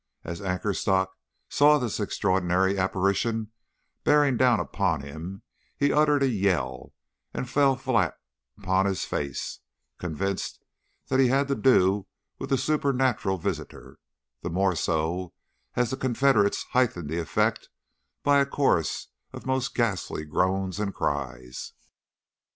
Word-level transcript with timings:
As 0.23 0.41
Anchorstock 0.41 1.09
saw 1.47 1.77
this 1.77 1.99
extraordinary 1.99 2.75
apparition 2.75 3.51
bearing 4.03 4.35
down 4.35 4.59
upon 4.59 5.01
him, 5.01 5.43
he 5.77 5.93
uttered 5.93 6.23
a 6.23 6.27
yell 6.27 6.95
and 7.35 7.47
fell 7.47 7.75
flat 7.75 8.15
upon 8.57 8.87
his 8.87 9.05
face, 9.05 9.59
convinced 9.99 10.59
that 11.09 11.19
he 11.19 11.27
had 11.27 11.47
to 11.49 11.55
do 11.55 12.07
with 12.39 12.51
a 12.51 12.57
supernatural 12.57 13.37
visitor, 13.37 13.99
the 14.41 14.49
more 14.49 14.73
so 14.75 15.33
as 15.75 15.91
the 15.91 15.97
confederates 15.97 16.63
heightened 16.71 17.07
the 17.11 17.19
effect 17.19 17.69
by 18.23 18.39
a 18.39 18.45
chorus 18.47 19.09
of 19.33 19.45
most 19.45 19.75
ghastly 19.75 20.25
groans 20.25 20.79
and 20.79 20.95
cries. 20.95 21.73